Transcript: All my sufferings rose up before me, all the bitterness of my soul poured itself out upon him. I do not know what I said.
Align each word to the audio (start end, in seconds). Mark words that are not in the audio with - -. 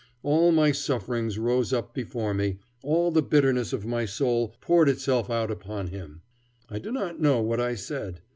All 0.23 0.51
my 0.51 0.71
sufferings 0.71 1.37
rose 1.37 1.71
up 1.71 1.93
before 1.93 2.33
me, 2.33 2.57
all 2.81 3.11
the 3.11 3.21
bitterness 3.21 3.71
of 3.71 3.85
my 3.85 4.05
soul 4.07 4.55
poured 4.59 4.89
itself 4.89 5.29
out 5.29 5.51
upon 5.51 5.89
him. 5.89 6.23
I 6.67 6.79
do 6.79 6.91
not 6.91 7.19
know 7.21 7.39
what 7.43 7.59
I 7.59 7.75
said. 7.75 8.21